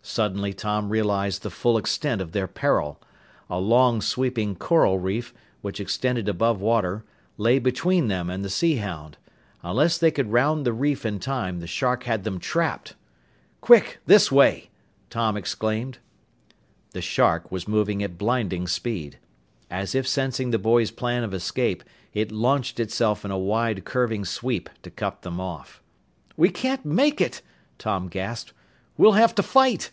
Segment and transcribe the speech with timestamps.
[0.00, 2.98] Suddenly Tom realized the full extent of their peril.
[3.50, 7.04] A long, sweeping coral reef, which extended above water,
[7.36, 9.18] lay between them and the Sea Hound.
[9.62, 12.94] Unless they could round the reef in time, the shark had them trapped!
[13.60, 13.98] "Quick!
[14.06, 14.70] This way!"
[15.10, 15.98] Tom exclaimed.
[16.92, 19.18] The shark was moving at blinding speed.
[19.70, 21.84] As if sensing the boys' plan of escape,
[22.14, 25.82] it launched itself in a wide curving sweep to cut them off.
[26.34, 27.42] "We can't make it!"
[27.76, 28.54] Tom gasped.
[28.96, 29.90] "We'll have to fight!"